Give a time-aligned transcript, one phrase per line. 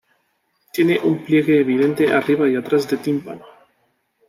[0.73, 3.45] Tiene un pliegue evidente arriba y atrás de tímpano.